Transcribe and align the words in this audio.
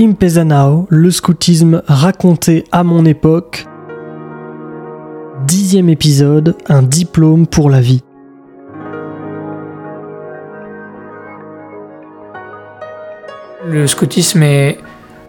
Impezanao, 0.00 0.86
le 0.90 1.10
scoutisme 1.10 1.82
raconté 1.88 2.62
à 2.70 2.84
mon 2.84 3.04
époque. 3.04 3.66
Dixième 5.44 5.88
épisode, 5.88 6.56
un 6.68 6.82
diplôme 6.82 7.48
pour 7.48 7.68
la 7.68 7.80
vie. 7.80 8.00
Le 13.66 13.88
scoutisme 13.88 14.44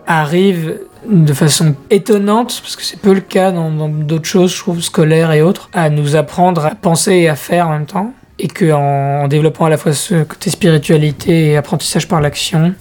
arrive 0.06 0.82
de 1.10 1.34
façon 1.34 1.74
étonnante, 1.90 2.60
parce 2.62 2.76
que 2.76 2.84
c'est 2.84 3.00
peu 3.02 3.16
le 3.16 3.22
cas 3.22 3.52
dans 3.52 3.90
d'autres 3.90 4.26
choses, 4.26 4.54
je 4.54 4.60
trouve, 4.60 4.82
scolaires 4.82 5.32
et 5.32 5.42
autres, 5.42 5.72
à 5.74 5.90
nous 5.90 6.16
apprendre 6.16 6.68
à 6.68 6.76
penser 6.76 7.14
et 7.14 7.28
à 7.28 7.36
faire 7.36 7.70
en 7.70 7.72
même 7.72 7.88
temps. 7.88 8.14
Et 8.38 8.48
qu'en 8.48 9.24
en 9.24 9.28
développant 9.28 9.66
à 9.66 9.70
la 9.70 9.78
fois 9.78 9.94
ce 9.94 10.24
côté 10.24 10.52
spiritualité 10.52 11.48
et 11.48 11.58
apprentissage 11.58 12.08
par 12.08 12.22
l'action, 12.22 12.76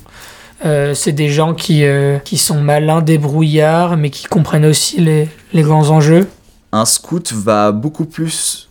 euh, 0.64 0.94
c'est 0.94 1.12
des 1.12 1.28
gens 1.28 1.54
qui, 1.54 1.84
euh, 1.84 2.18
qui 2.18 2.36
sont 2.36 2.60
malins, 2.60 3.00
débrouillards, 3.00 3.96
mais 3.96 4.10
qui 4.10 4.26
comprennent 4.26 4.66
aussi 4.66 5.00
les, 5.00 5.28
les 5.52 5.62
grands 5.62 5.90
enjeux. 5.90 6.28
Un 6.72 6.84
scout 6.84 7.32
va 7.32 7.72
beaucoup 7.72 8.04
plus 8.04 8.68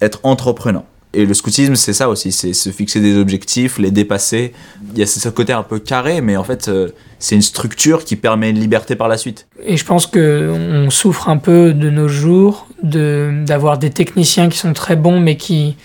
être 0.00 0.20
entreprenant. 0.24 0.84
Et 1.14 1.24
le 1.24 1.32
scoutisme, 1.32 1.74
c'est 1.74 1.94
ça 1.94 2.10
aussi, 2.10 2.32
c'est 2.32 2.52
se 2.52 2.68
fixer 2.70 3.00
des 3.00 3.16
objectifs, 3.16 3.78
les 3.78 3.90
dépasser. 3.90 4.52
Il 4.92 4.98
y 4.98 5.02
a 5.02 5.06
ce 5.06 5.28
côté 5.30 5.54
un 5.54 5.62
peu 5.62 5.78
carré, 5.78 6.20
mais 6.20 6.36
en 6.36 6.44
fait, 6.44 6.68
euh, 6.68 6.90
c'est 7.18 7.34
une 7.34 7.42
structure 7.42 8.04
qui 8.04 8.14
permet 8.14 8.50
une 8.50 8.60
liberté 8.60 8.94
par 8.94 9.08
la 9.08 9.16
suite. 9.16 9.46
Et 9.64 9.78
je 9.78 9.84
pense 9.86 10.06
qu'on 10.06 10.90
souffre 10.90 11.30
un 11.30 11.38
peu 11.38 11.72
de 11.72 11.88
nos 11.88 12.08
jours 12.08 12.68
d'avoir 12.82 13.78
des 13.78 13.90
techniciens 13.90 14.50
qui 14.50 14.58
sont 14.58 14.74
très 14.74 14.96
bons, 14.96 15.18
mais 15.18 15.36
qui, 15.36 15.76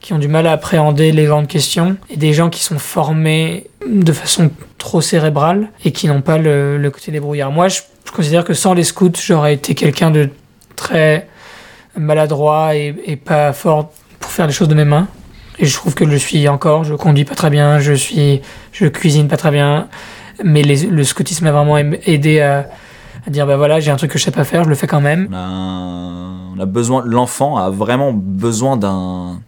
qui 0.00 0.12
ont 0.12 0.18
du 0.18 0.28
mal 0.28 0.46
à 0.46 0.52
appréhender 0.52 1.12
les 1.12 1.24
grandes 1.24 1.48
questions, 1.48 1.96
et 2.10 2.18
des 2.18 2.34
gens 2.34 2.50
qui 2.50 2.62
sont 2.62 2.78
formés 2.78 3.66
de 3.88 4.12
façon 4.12 4.50
trop 4.78 5.00
cérébrale 5.00 5.68
et 5.84 5.92
qui 5.92 6.06
n'ont 6.06 6.22
pas 6.22 6.38
le, 6.38 6.78
le, 6.78 6.90
côté 6.90 7.12
débrouillard. 7.12 7.50
Moi, 7.50 7.68
je, 7.68 7.80
je, 8.04 8.12
considère 8.12 8.44
que 8.44 8.54
sans 8.54 8.74
les 8.74 8.84
scouts, 8.84 9.12
j'aurais 9.20 9.54
été 9.54 9.74
quelqu'un 9.74 10.10
de 10.10 10.30
très 10.76 11.28
maladroit 11.96 12.74
et, 12.74 13.16
pas 13.16 13.52
fort 13.52 13.90
pour 14.20 14.30
faire 14.30 14.46
les 14.46 14.52
choses 14.52 14.68
de 14.68 14.74
mes 14.74 14.84
mains. 14.84 15.08
Et 15.58 15.66
je 15.66 15.74
trouve 15.74 15.94
que 15.94 16.04
je 16.04 16.10
le 16.10 16.18
suis 16.18 16.48
encore. 16.48 16.84
Je 16.84 16.94
conduis 16.94 17.24
pas 17.24 17.34
très 17.34 17.50
bien, 17.50 17.80
je 17.80 17.92
suis, 17.92 18.40
je 18.72 18.86
cuisine 18.86 19.28
pas 19.28 19.36
très 19.36 19.50
bien. 19.50 19.88
Mais 20.44 20.62
le 20.62 21.04
scoutisme 21.04 21.44
m'a 21.44 21.52
vraiment 21.52 21.76
aidé 21.78 22.40
à, 22.40 22.68
dire 23.26 23.46
bah 23.46 23.56
voilà, 23.56 23.80
j'ai 23.80 23.90
un 23.90 23.96
truc 23.96 24.12
que 24.12 24.18
je 24.18 24.24
sais 24.24 24.30
pas 24.30 24.44
faire, 24.44 24.64
je 24.64 24.68
le 24.68 24.76
fais 24.76 24.86
quand 24.86 25.00
même. 25.00 25.28
On 25.32 26.58
a 26.60 26.66
besoin, 26.66 27.02
l'enfant 27.04 27.56
a 27.56 27.70
vraiment 27.70 28.12
besoin 28.12 28.76
d'un, 28.76 29.40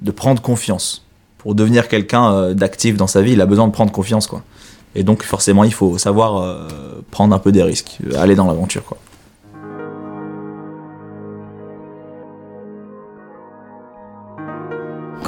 de 0.00 0.10
prendre 0.10 0.40
confiance. 0.40 1.07
Pour 1.38 1.54
devenir 1.54 1.88
quelqu'un 1.88 2.32
euh, 2.32 2.54
d'actif 2.54 2.96
dans 2.96 3.06
sa 3.06 3.22
vie, 3.22 3.32
il 3.32 3.40
a 3.40 3.46
besoin 3.46 3.66
de 3.66 3.72
prendre 3.72 3.92
confiance. 3.92 4.28
Et 4.94 5.02
donc 5.02 5.22
forcément, 5.22 5.64
il 5.64 5.72
faut 5.72 5.98
savoir 5.98 6.38
euh, 6.38 6.68
prendre 7.10 7.34
un 7.34 7.38
peu 7.38 7.52
des 7.52 7.62
risques, 7.62 7.98
aller 8.16 8.34
dans 8.34 8.46
l'aventure 8.46 8.84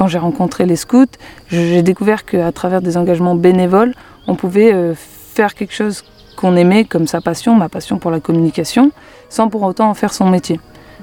quand 0.01 0.09
j'ai 0.09 0.19
rencontré 0.19 0.65
les 0.65 0.77
scouts, 0.77 1.19
j'ai 1.51 1.83
découvert 1.83 2.25
qu'à 2.25 2.51
travers 2.53 2.81
des 2.81 2.97
engagements 2.97 3.35
bénévoles, 3.35 3.93
on 4.27 4.35
pouvait 4.35 4.73
euh, 4.73 4.95
faire 4.97 5.55
quelque 5.55 5.75
chose 5.75 6.05
qu'on 6.37 6.57
aimait 6.57 6.87
comme 6.87 7.07
sa 7.07 7.21
passion, 7.21 7.55
ma 7.55 7.69
passion 7.69 7.99
pour 7.99 8.11
la 8.11 8.19
communication, 8.19 8.93
sans 9.29 9.51
pour 9.51 9.63
autant 9.63 9.91
en 9.91 9.95
faire 9.95 10.15
son 10.15 10.31
métier. 10.31 10.59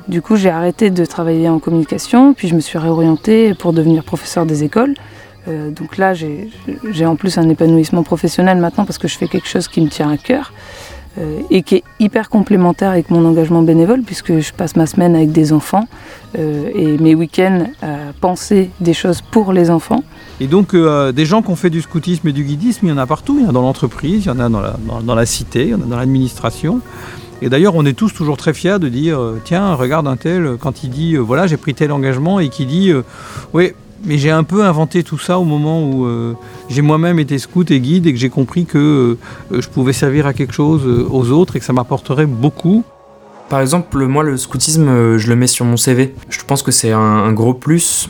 Du 0.08 0.22
coup, 0.22 0.38
j'ai 0.38 0.50
arrêté 0.50 0.90
de 0.90 1.06
travailler 1.06 1.50
en 1.50 1.60
communication, 1.60 2.34
puis 2.34 2.48
je 2.48 2.56
me 2.56 2.62
suis 2.62 2.78
réorientée 2.78 3.54
pour 3.54 3.74
devenir 3.74 4.04
professeur 4.04 4.46
des 4.46 4.64
écoles. 4.64 4.94
Euh, 5.48 5.72
donc 5.72 5.98
là, 5.98 6.14
j'ai 6.14 7.06
en 7.06 7.16
plus 7.16 7.38
un 7.38 7.48
épanouissement 7.50 8.04
professionnel 8.04 8.58
maintenant 8.58 8.86
parce 8.86 8.98
que 8.98 9.08
je 9.08 9.18
fais 9.18 9.28
quelque 9.28 9.48
chose 9.48 9.68
qui 9.68 9.82
me 9.82 9.90
tient 9.90 10.10
à 10.10 10.18
cœur 10.18 10.52
euh, 11.18 11.40
et 11.50 11.62
qui 11.62 11.76
est 11.76 11.84
hyper 12.00 12.30
complémentaire 12.30 12.92
avec 12.92 13.10
mon 13.10 13.26
engagement 13.26 13.62
bénévole 13.62 14.02
puisque 14.02 14.40
je 14.40 14.54
passe 14.54 14.76
ma 14.76 14.86
semaine 14.86 15.16
avec 15.16 15.32
des 15.32 15.54
enfants 15.54 15.88
euh, 16.38 16.70
et 16.74 16.98
mes 16.98 17.16
week-ends 17.16 17.68
à 17.82 18.14
penser 18.20 18.70
des 18.82 18.94
choses 18.94 19.22
pour 19.22 19.54
les 19.54 19.70
enfants. 19.70 20.04
Et 20.40 20.48
donc 20.48 20.76
des 20.76 21.26
gens 21.26 21.42
qui 21.42 21.50
ont 21.50 21.56
fait 21.56 21.70
du 21.70 21.82
scoutisme 21.82 22.28
et 22.28 22.34
du 22.34 22.44
guidisme, 22.44 22.86
il 22.86 22.90
y 22.90 22.92
en 22.94 22.98
a 22.98 23.08
partout, 23.08 23.38
il 23.40 23.44
y 23.44 23.46
en 23.46 23.50
a 23.50 23.54
dans 23.54 23.62
l'entreprise, 23.62 24.26
il 24.26 24.28
y 24.28 24.32
en 24.32 24.40
a 24.40 24.50
dans 24.50 24.62
la, 24.62 24.76
dans 25.04 25.16
la 25.16 25.26
cité, 25.26 25.64
il 25.64 25.70
y 25.70 25.76
en 25.76 25.82
a 25.82 25.86
dans 25.86 25.98
l'administration. 25.98 26.82
Et 27.42 27.50
d'ailleurs, 27.50 27.76
on 27.76 27.86
est 27.86 27.94
tous 27.94 28.14
toujours 28.14 28.38
très 28.38 28.54
fiers 28.54 28.80
de 28.80 28.90
dire 28.90 29.20
euh, 29.20 29.42
tiens, 29.44 29.74
regarde 29.76 30.08
un 30.08 30.16
tel, 30.16 30.58
quand 30.60 30.84
il 30.84 30.90
dit 30.90 31.16
euh, 31.16 31.20
voilà, 31.20 31.48
j'ai 31.48 31.58
pris 31.58 31.74
tel 31.74 31.92
engagement 31.92 32.40
et 32.40 32.50
qui 32.50 32.66
dit 32.66 32.92
euh, 32.92 33.04
oui, 33.54 33.74
mais 34.04 34.18
j'ai 34.18 34.32
un 34.32 34.44
peu 34.44 34.64
inventé 34.64 35.04
tout 35.04 35.18
ça 35.18 35.40
au 35.40 35.44
moment 35.44 35.84
où 35.84 36.06
euh, 36.06 36.34
j'ai 36.70 36.82
moi-même 36.82 37.20
été 37.20 37.38
scout 37.40 37.70
et 37.72 37.80
guide 37.80 38.08
et 38.08 38.14
que 38.14 38.20
j'ai 38.20 38.30
compris 38.30 38.66
que 38.66 39.18
euh, 39.52 39.62
je 39.62 39.68
pouvais 39.70 39.94
servir 39.94 40.28
à 40.28 40.34
quelque 40.34 40.54
chose 40.54 40.84
euh, 40.86 41.08
aux 41.10 41.32
autres 41.32 41.56
et 41.56 41.60
que 41.60 41.66
ça 41.66 41.74
m'apporterait 41.74 42.26
beaucoup. 42.26 42.84
Par 43.50 43.62
exemple, 43.62 44.06
moi, 44.06 44.24
le 44.24 44.36
scoutisme, 44.36 45.18
je 45.18 45.30
le 45.30 45.36
mets 45.38 45.48
sur 45.48 45.64
mon 45.64 45.78
CV. 45.78 46.14
Je 46.30 46.40
pense 46.46 46.64
que 46.64 46.72
c'est 46.72 46.92
un, 46.92 47.00
un, 47.00 47.32
gros 47.32 47.54
plus 47.54 48.10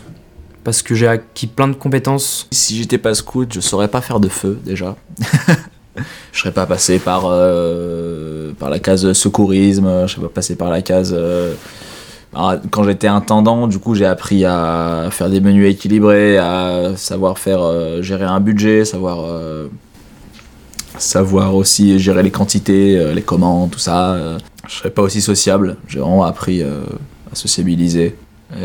parce 0.63 0.81
que 0.81 0.95
j'ai 0.95 1.07
acquis 1.07 1.45
plein 1.45 1.67
de 1.67 1.75
compétences. 1.75 2.47
Si 2.51 2.75
j'étais 2.75 2.97
pas 2.97 3.13
scout, 3.13 3.53
je 3.53 3.59
saurais 3.59 3.87
pas 3.87 4.01
faire 4.01 4.19
de 4.19 4.29
feu 4.29 4.59
déjà. 4.66 4.95
je 6.31 6.39
serais 6.39 6.51
pas 6.51 6.66
passé 6.66 6.97
par, 6.97 7.25
euh, 7.25 8.06
par 8.59 8.69
la 8.69 8.79
case 8.79 9.13
secourisme, 9.13 10.07
je 10.07 10.13
serais 10.13 10.23
pas 10.23 10.34
passé 10.34 10.56
par 10.56 10.69
la 10.69 10.81
case. 10.81 11.13
Euh, 11.16 11.53
quand 12.72 12.84
j'étais 12.84 13.07
intendant, 13.07 13.68
du 13.68 13.79
coup, 13.79 13.95
j'ai 13.95 14.06
appris 14.06 14.45
à 14.45 15.09
faire 15.12 15.29
des 15.29 15.41
menus 15.41 15.72
équilibrés, 15.72 16.38
à 16.38 16.96
savoir 16.96 17.40
faire 17.40 17.62
euh, 17.62 18.01
gérer 18.01 18.25
un 18.25 18.40
budget, 18.40 18.85
savoir 18.85 19.25
euh, 19.25 19.67
savoir 20.97 21.56
aussi 21.56 22.00
gérer 22.00 22.23
les 22.23 22.31
quantités, 22.31 22.97
euh, 22.97 23.13
les 23.13 23.22
commandes, 23.22 23.72
tout 23.72 23.79
ça. 23.79 24.17
je 24.67 24.75
serais 24.75 24.91
pas 24.91 25.01
aussi 25.01 25.22
sociable. 25.22 25.78
J'ai 25.88 26.00
vraiment 26.00 26.23
appris 26.23 26.62
à 26.62 27.34
sociabiliser. 27.34 28.16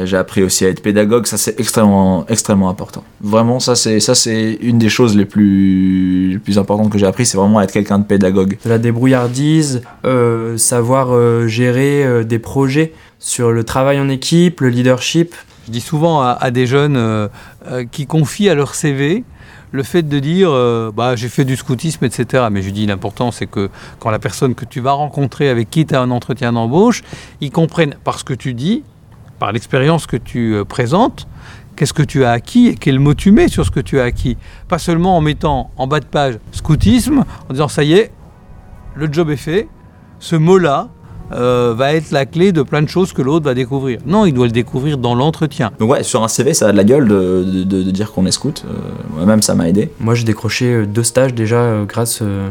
J'ai 0.04 0.16
appris 0.16 0.44
aussi 0.44 0.64
à 0.64 0.68
être 0.68 0.80
pédagogue, 0.80 1.26
ça 1.26 1.36
c'est 1.36 1.58
extrêmement, 1.58 2.24
extrêmement 2.28 2.68
important. 2.68 3.02
Vraiment, 3.20 3.58
ça 3.58 3.74
c'est, 3.74 3.98
ça 3.98 4.14
c'est 4.14 4.58
une 4.60 4.78
des 4.78 4.88
choses 4.88 5.16
les 5.16 5.24
plus, 5.24 6.30
les 6.30 6.38
plus 6.38 6.56
importantes 6.58 6.90
que 6.90 6.98
j'ai 6.98 7.06
appris, 7.06 7.26
c'est 7.26 7.36
vraiment 7.36 7.60
être 7.60 7.72
quelqu'un 7.72 7.98
de 7.98 8.04
pédagogue. 8.04 8.58
De 8.64 8.70
la 8.70 8.78
débrouillardise, 8.78 9.82
euh, 10.04 10.56
savoir 10.56 11.08
euh, 11.10 11.48
gérer 11.48 12.04
euh, 12.04 12.22
des 12.22 12.38
projets 12.38 12.92
sur 13.18 13.50
le 13.50 13.64
travail 13.64 13.98
en 13.98 14.08
équipe, 14.08 14.60
le 14.60 14.68
leadership. 14.68 15.34
Je 15.66 15.72
dis 15.72 15.80
souvent 15.80 16.20
à, 16.20 16.30
à 16.40 16.50
des 16.52 16.66
jeunes 16.66 16.96
euh, 16.96 17.28
qui 17.90 18.06
confient 18.06 18.48
à 18.48 18.54
leur 18.54 18.74
CV 18.74 19.24
le 19.72 19.82
fait 19.82 20.02
de 20.02 20.18
dire 20.18 20.50
euh, 20.52 20.92
bah, 20.94 21.16
j'ai 21.16 21.28
fait 21.28 21.44
du 21.44 21.56
scoutisme, 21.56 22.04
etc. 22.04 22.44
Mais 22.50 22.62
je 22.62 22.70
dis 22.70 22.86
l'important, 22.86 23.32
c'est 23.32 23.46
que 23.46 23.70
quand 23.98 24.10
la 24.10 24.18
personne 24.18 24.54
que 24.54 24.64
tu 24.64 24.80
vas 24.80 24.92
rencontrer, 24.92 25.48
avec 25.48 25.70
qui 25.70 25.86
tu 25.86 25.94
as 25.94 26.00
un 26.00 26.10
entretien 26.10 26.52
d'embauche, 26.52 27.02
ils 27.40 27.50
comprennent 27.50 27.94
par 28.04 28.18
ce 28.18 28.24
que 28.24 28.34
tu 28.34 28.54
dis, 28.54 28.84
par 29.42 29.50
l'expérience 29.50 30.06
que 30.06 30.16
tu 30.16 30.54
euh, 30.54 30.64
présentes, 30.64 31.26
qu'est-ce 31.74 31.92
que 31.92 32.04
tu 32.04 32.24
as 32.24 32.30
acquis 32.30 32.68
et 32.68 32.76
quel 32.76 33.00
mot 33.00 33.12
tu 33.12 33.32
mets 33.32 33.48
sur 33.48 33.64
ce 33.66 33.72
que 33.72 33.80
tu 33.80 33.98
as 33.98 34.04
acquis? 34.04 34.36
Pas 34.68 34.78
seulement 34.78 35.16
en 35.16 35.20
mettant 35.20 35.72
en 35.76 35.88
bas 35.88 35.98
de 35.98 36.04
page 36.04 36.38
scoutisme, 36.52 37.24
en 37.48 37.52
disant 37.52 37.66
ça 37.66 37.82
y 37.82 37.94
est, 37.94 38.12
le 38.94 39.12
job 39.12 39.30
est 39.30 39.36
fait, 39.36 39.66
ce 40.20 40.36
mot-là 40.36 40.90
euh, 41.32 41.74
va 41.76 41.92
être 41.92 42.12
la 42.12 42.24
clé 42.24 42.52
de 42.52 42.62
plein 42.62 42.82
de 42.82 42.88
choses 42.88 43.12
que 43.12 43.20
l'autre 43.20 43.44
va 43.44 43.54
découvrir. 43.54 43.98
Non, 44.06 44.26
il 44.26 44.32
doit 44.32 44.46
le 44.46 44.52
découvrir 44.52 44.96
dans 44.96 45.16
l'entretien. 45.16 45.72
Donc 45.80 45.90
ouais, 45.90 46.04
sur 46.04 46.22
un 46.22 46.28
CV, 46.28 46.54
ça 46.54 46.68
a 46.68 46.70
de 46.70 46.76
la 46.76 46.84
gueule 46.84 47.08
de, 47.08 47.42
de, 47.44 47.64
de, 47.64 47.82
de 47.82 47.90
dire 47.90 48.12
qu'on 48.12 48.26
est 48.26 48.30
scout. 48.30 48.64
Euh, 48.64 48.74
Moi-même, 49.16 49.42
ça 49.42 49.56
m'a 49.56 49.68
aidé. 49.68 49.90
Moi, 49.98 50.14
j'ai 50.14 50.22
décroché 50.22 50.86
deux 50.86 51.02
stages 51.02 51.34
déjà 51.34 51.56
euh, 51.56 51.84
grâce 51.84 52.20
euh, 52.22 52.48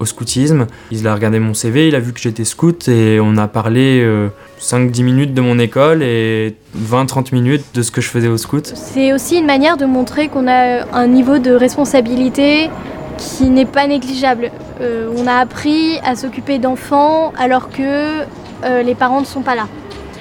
au 0.00 0.04
scoutisme. 0.04 0.66
Il 0.90 1.06
a 1.06 1.14
regardé 1.14 1.38
mon 1.38 1.54
CV, 1.54 1.88
il 1.88 1.94
a 1.94 2.00
vu 2.00 2.12
que 2.12 2.20
j'étais 2.20 2.44
scout 2.44 2.88
et 2.88 3.18
on 3.20 3.36
a 3.36 3.48
parlé 3.48 4.00
euh, 4.02 4.28
5-10 4.60 5.02
minutes 5.02 5.34
de 5.34 5.40
mon 5.40 5.58
école 5.58 6.02
et 6.02 6.56
20-30 6.76 7.34
minutes 7.34 7.64
de 7.74 7.82
ce 7.82 7.90
que 7.90 8.00
je 8.00 8.08
faisais 8.08 8.28
au 8.28 8.36
scout. 8.36 8.72
C'est 8.74 9.12
aussi 9.12 9.36
une 9.38 9.46
manière 9.46 9.76
de 9.76 9.86
montrer 9.86 10.28
qu'on 10.28 10.48
a 10.48 10.86
un 10.92 11.06
niveau 11.06 11.38
de 11.38 11.52
responsabilité 11.52 12.70
qui 13.18 13.50
n'est 13.50 13.66
pas 13.66 13.86
négligeable. 13.86 14.50
Euh, 14.80 15.12
on 15.16 15.26
a 15.26 15.34
appris 15.34 15.98
à 16.04 16.14
s'occuper 16.14 16.58
d'enfants 16.58 17.32
alors 17.36 17.70
que 17.70 18.22
euh, 18.64 18.82
les 18.82 18.94
parents 18.94 19.20
ne 19.20 19.26
sont 19.26 19.42
pas 19.42 19.54
là. 19.54 19.66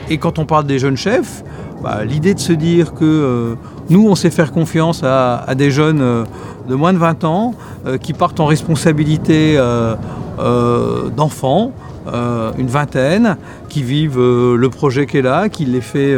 Et 0.10 0.18
quand 0.18 0.40
on 0.40 0.46
parle 0.46 0.66
des 0.66 0.80
jeunes 0.80 0.98
chefs, 0.98 1.44
bah, 1.82 2.04
l'idée 2.04 2.34
de 2.34 2.40
se 2.40 2.54
dire 2.54 2.94
que 2.94 3.06
euh, 3.06 3.56
nous, 3.90 4.08
on 4.08 4.16
sait 4.16 4.30
faire 4.30 4.52
confiance 4.52 5.02
à, 5.04 5.46
des 5.56 5.72
jeunes 5.72 6.02
euh, 6.02 6.24
de 6.68 6.76
moins 6.76 6.94
de 6.94 6.98
20 6.98 7.24
ans 7.24 7.54
euh, 7.86 7.98
qui 7.98 8.14
partent 8.14 8.40
en 8.40 8.46
responsabilité 8.46 9.56
euh, 9.58 9.96
d'enfants, 11.16 11.72
une 12.58 12.68
vingtaine, 12.68 13.36
qui 13.68 13.84
vivent 13.84 14.18
le 14.18 14.70
projet 14.70 15.06
qui 15.08 15.18
est 15.18 15.22
là, 15.22 15.50
qui 15.50 15.66
les 15.66 15.82
fait 15.82 16.16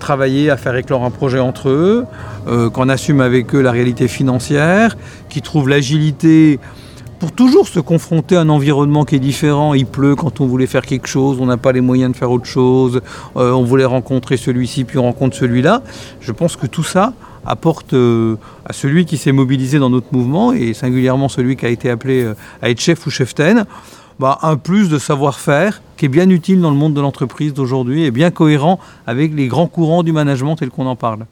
travailler 0.00 0.50
à 0.50 0.56
faire 0.56 0.74
éclore 0.74 1.04
un 1.04 1.12
projet 1.12 1.38
entre 1.38 1.68
eux, 1.68 2.04
qu'on 2.72 2.88
assume 2.88 3.20
avec 3.20 3.54
eux 3.54 3.60
la 3.60 3.70
réalité 3.70 4.08
financière, 4.08 4.96
qui 5.28 5.40
trouvent 5.40 5.68
l'agilité 5.68 6.58
pour 7.18 7.32
toujours 7.32 7.66
se 7.66 7.80
confronter 7.80 8.36
à 8.36 8.40
un 8.40 8.48
environnement 8.48 9.04
qui 9.04 9.16
est 9.16 9.20
différent. 9.20 9.74
Il 9.74 9.86
pleut 9.86 10.14
quand 10.14 10.40
on 10.40 10.46
voulait 10.46 10.66
faire 10.66 10.86
quelque 10.86 11.08
chose, 11.08 11.38
on 11.40 11.46
n'a 11.46 11.56
pas 11.56 11.72
les 11.72 11.80
moyens 11.80 12.12
de 12.12 12.16
faire 12.16 12.30
autre 12.30 12.46
chose, 12.46 13.00
euh, 13.36 13.52
on 13.52 13.64
voulait 13.64 13.84
rencontrer 13.84 14.36
celui-ci, 14.36 14.84
puis 14.84 14.98
on 14.98 15.04
rencontre 15.04 15.36
celui-là. 15.36 15.82
Je 16.20 16.32
pense 16.32 16.56
que 16.56 16.66
tout 16.66 16.84
ça 16.84 17.12
apporte 17.44 17.94
euh, 17.94 18.36
à 18.66 18.72
celui 18.72 19.04
qui 19.04 19.16
s'est 19.16 19.32
mobilisé 19.32 19.78
dans 19.78 19.90
notre 19.90 20.12
mouvement, 20.12 20.52
et 20.52 20.74
singulièrement 20.74 21.28
celui 21.28 21.56
qui 21.56 21.66
a 21.66 21.70
été 21.70 21.90
appelé 21.90 22.22
euh, 22.22 22.34
à 22.62 22.70
être 22.70 22.80
chef 22.80 23.06
ou 23.06 23.10
cheftaine, 23.10 23.64
bah, 24.18 24.38
un 24.42 24.56
plus 24.56 24.88
de 24.88 24.98
savoir-faire 24.98 25.80
qui 25.96 26.06
est 26.06 26.08
bien 26.08 26.28
utile 26.28 26.60
dans 26.60 26.70
le 26.70 26.76
monde 26.76 26.94
de 26.94 27.00
l'entreprise 27.00 27.54
d'aujourd'hui 27.54 28.04
et 28.04 28.10
bien 28.10 28.30
cohérent 28.30 28.78
avec 29.06 29.34
les 29.34 29.46
grands 29.46 29.68
courants 29.68 30.02
du 30.02 30.12
management 30.12 30.56
tel 30.56 30.70
qu'on 30.70 30.86
en 30.86 30.96
parle. 30.96 31.26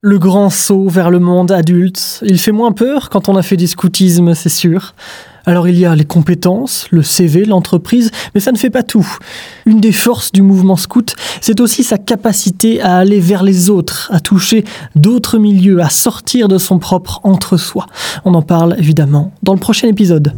Le 0.00 0.20
grand 0.20 0.48
saut 0.48 0.88
vers 0.88 1.10
le 1.10 1.18
monde 1.18 1.50
adulte, 1.50 2.20
il 2.24 2.38
fait 2.38 2.52
moins 2.52 2.70
peur 2.70 3.10
quand 3.10 3.28
on 3.28 3.34
a 3.34 3.42
fait 3.42 3.56
du 3.56 3.66
scoutisme, 3.66 4.32
c'est 4.32 4.48
sûr. 4.48 4.94
Alors 5.44 5.66
il 5.66 5.76
y 5.76 5.86
a 5.86 5.96
les 5.96 6.04
compétences, 6.04 6.86
le 6.92 7.02
CV, 7.02 7.44
l'entreprise, 7.44 8.12
mais 8.32 8.40
ça 8.40 8.52
ne 8.52 8.56
fait 8.56 8.70
pas 8.70 8.84
tout. 8.84 9.04
Une 9.66 9.80
des 9.80 9.90
forces 9.90 10.30
du 10.30 10.40
mouvement 10.40 10.76
scout, 10.76 11.16
c'est 11.40 11.58
aussi 11.58 11.82
sa 11.82 11.98
capacité 11.98 12.80
à 12.80 12.98
aller 12.98 13.18
vers 13.18 13.42
les 13.42 13.70
autres, 13.70 14.08
à 14.12 14.20
toucher 14.20 14.64
d'autres 14.94 15.36
milieux, 15.36 15.82
à 15.82 15.90
sortir 15.90 16.46
de 16.46 16.58
son 16.58 16.78
propre 16.78 17.18
entre-soi. 17.24 17.86
On 18.24 18.34
en 18.34 18.42
parle 18.42 18.76
évidemment 18.78 19.32
dans 19.42 19.52
le 19.52 19.58
prochain 19.58 19.88
épisode. 19.88 20.32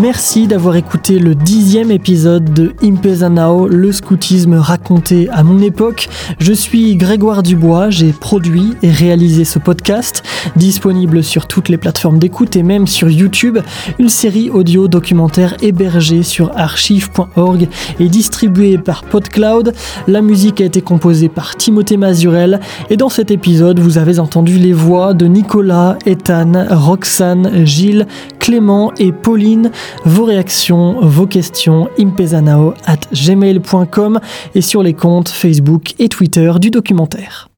Merci 0.00 0.46
d'avoir 0.46 0.76
écouté 0.76 1.18
le 1.18 1.34
dixième 1.34 1.90
épisode 1.90 2.52
de 2.54 2.72
Impezanao, 2.82 3.66
le 3.68 3.92
scoutisme 3.92 4.54
raconté 4.54 5.28
à 5.30 5.42
mon 5.42 5.60
époque. 5.60 6.08
Je 6.38 6.52
suis 6.52 6.96
Grégoire 6.96 7.42
Dubois, 7.42 7.90
j'ai 7.90 8.12
produit 8.12 8.74
et 8.82 8.90
réalisé 8.90 9.44
ce 9.44 9.58
podcast, 9.58 10.22
disponible 10.56 11.22
sur 11.22 11.46
toutes 11.46 11.68
les 11.68 11.78
plateformes 11.78 12.18
d'écoute 12.18 12.56
et 12.56 12.62
même 12.62 12.86
sur 12.86 13.10
YouTube, 13.10 13.58
une 13.98 14.08
série 14.08 14.50
audio 14.50 14.88
documentaire 14.88 15.56
hébergée 15.62 16.22
sur 16.22 16.56
archive.org 16.56 17.68
et 17.98 18.08
distribuée 18.08 18.78
par 18.78 19.02
PodCloud. 19.04 19.74
La 20.06 20.22
musique 20.22 20.60
a 20.60 20.64
été 20.64 20.80
composée 20.80 21.28
par 21.28 21.56
Timothée 21.56 21.96
Mazurel 21.96 22.60
et 22.88 22.96
dans 22.96 23.08
cet 23.08 23.30
épisode, 23.30 23.78
vous 23.78 23.98
avez 23.98 24.18
entendu 24.18 24.58
les 24.58 24.72
voix 24.72 25.12
de 25.12 25.26
Nicolas, 25.26 25.98
Ethan, 26.06 26.66
Roxane, 26.70 27.66
Gilles, 27.66 28.06
Clément 28.38 28.92
et 28.98 29.12
Pauline 29.12 29.70
vos 30.04 30.24
réactions, 30.24 31.00
vos 31.00 31.26
questions, 31.26 31.88
impezanao 31.98 32.74
at 32.86 33.00
gmail.com 33.12 34.20
et 34.54 34.60
sur 34.60 34.82
les 34.82 34.94
comptes 34.94 35.28
Facebook 35.28 35.94
et 35.98 36.08
Twitter 36.08 36.52
du 36.60 36.70
documentaire. 36.70 37.48